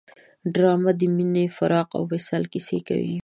ډرامه 0.53 0.91
د 0.99 1.01
مینې، 1.15 1.45
فراق 1.55 1.89
او 1.97 2.03
وصال 2.11 2.43
کیسې 2.53 2.79
کوي 2.87 3.15